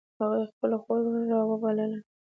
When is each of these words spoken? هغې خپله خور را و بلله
هغې 0.19 0.43
خپله 0.51 0.77
خور 0.83 0.99
را 1.31 1.41
و 1.47 1.51
بلله 1.63 1.99